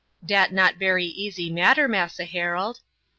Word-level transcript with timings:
"Dat 0.25 0.51
not 0.51 0.79
bery 0.79 1.05
easy 1.05 1.51
matter, 1.51 1.87
Massa 1.87 2.25
Harold. 2.25 2.79